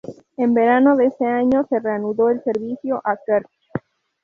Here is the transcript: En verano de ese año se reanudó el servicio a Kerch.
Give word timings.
En 0.35 0.55
verano 0.55 0.97
de 0.97 1.05
ese 1.05 1.25
año 1.27 1.63
se 1.69 1.79
reanudó 1.79 2.31
el 2.31 2.43
servicio 2.43 2.99
a 3.05 3.17
Kerch. 3.23 3.51